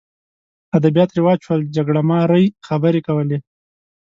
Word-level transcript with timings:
ادبیات 0.77 1.11
رواج 1.17 1.39
شول 1.45 1.61
جګړه 1.75 2.01
مارۍ 2.09 2.45
خبرې 2.67 3.01
کولې 3.07 3.37